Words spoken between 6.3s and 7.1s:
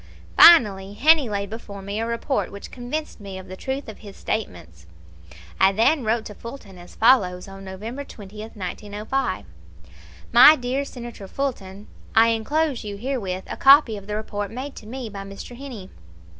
Fulton as